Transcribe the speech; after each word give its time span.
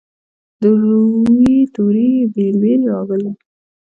د 0.61 0.63
روي 0.81 1.57
توري 1.73 2.07
یې 2.17 2.25
بیل 2.33 2.55
بیل 2.61 2.81
راغلي. 2.93 3.29